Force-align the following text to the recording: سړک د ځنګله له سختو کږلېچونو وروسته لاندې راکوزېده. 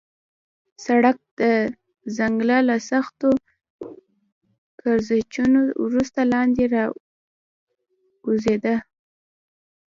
سړک 0.85 1.17
د 1.39 1.41
ځنګله 2.17 2.57
له 2.69 2.75
سختو 2.89 3.29
کږلېچونو 4.81 5.59
وروسته 5.85 6.19
لاندې 6.33 6.63
راکوزېده. 6.73 8.75